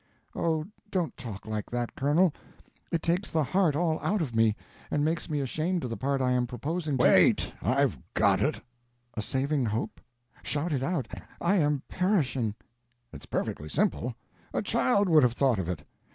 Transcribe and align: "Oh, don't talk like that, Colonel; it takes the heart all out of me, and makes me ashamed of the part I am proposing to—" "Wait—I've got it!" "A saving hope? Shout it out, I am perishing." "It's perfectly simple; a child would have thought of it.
"Oh, 0.35 0.65
don't 0.89 1.15
talk 1.15 1.45
like 1.45 1.69
that, 1.69 1.93
Colonel; 1.93 2.33
it 2.91 3.03
takes 3.03 3.29
the 3.29 3.43
heart 3.43 3.75
all 3.75 3.99
out 3.99 4.19
of 4.19 4.35
me, 4.35 4.55
and 4.89 5.05
makes 5.05 5.29
me 5.29 5.41
ashamed 5.41 5.83
of 5.83 5.91
the 5.91 5.95
part 5.95 6.21
I 6.23 6.31
am 6.31 6.47
proposing 6.47 6.97
to—" 6.97 7.03
"Wait—I've 7.03 7.99
got 8.15 8.41
it!" 8.41 8.61
"A 9.13 9.21
saving 9.21 9.67
hope? 9.67 10.01
Shout 10.41 10.73
it 10.73 10.81
out, 10.81 11.07
I 11.39 11.57
am 11.57 11.83
perishing." 11.87 12.55
"It's 13.13 13.27
perfectly 13.27 13.69
simple; 13.69 14.15
a 14.55 14.63
child 14.63 15.07
would 15.07 15.21
have 15.21 15.33
thought 15.33 15.59
of 15.59 15.69
it. 15.69 15.85